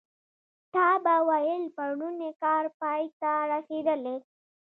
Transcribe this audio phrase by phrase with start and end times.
[0.73, 4.15] تا به ویل پرون یې کار پای ته رسېدلی.